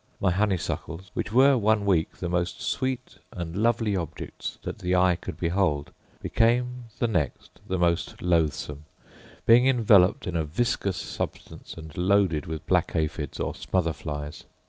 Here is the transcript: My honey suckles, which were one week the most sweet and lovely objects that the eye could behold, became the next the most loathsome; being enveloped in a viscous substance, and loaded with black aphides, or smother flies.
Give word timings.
My 0.19 0.31
honey 0.31 0.57
suckles, 0.57 1.11
which 1.13 1.31
were 1.31 1.55
one 1.59 1.85
week 1.85 2.17
the 2.17 2.27
most 2.27 2.59
sweet 2.59 3.19
and 3.31 3.55
lovely 3.55 3.95
objects 3.95 4.57
that 4.63 4.79
the 4.79 4.95
eye 4.95 5.15
could 5.15 5.37
behold, 5.37 5.91
became 6.23 6.85
the 6.97 7.07
next 7.07 7.59
the 7.67 7.77
most 7.77 8.19
loathsome; 8.19 8.85
being 9.45 9.67
enveloped 9.67 10.25
in 10.25 10.35
a 10.35 10.43
viscous 10.43 10.97
substance, 10.97 11.75
and 11.75 11.95
loaded 11.95 12.47
with 12.47 12.65
black 12.65 12.95
aphides, 12.95 13.39
or 13.39 13.53
smother 13.53 13.93
flies. 13.93 14.45